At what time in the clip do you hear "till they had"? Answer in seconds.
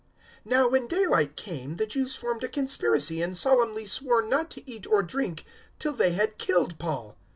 5.77-6.39